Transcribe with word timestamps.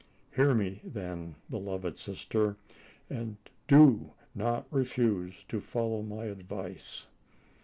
Hear 0.35 0.55
me, 0.55 0.79
then, 0.83 1.35
beloved 1.47 1.95
sister, 1.95 2.57
and 3.07 3.37
do 3.67 4.13
not 4.33 4.65
refuse 4.71 5.43
to 5.49 5.59
follow 5.61 6.01
my 6.01 6.25
advice! 6.25 7.05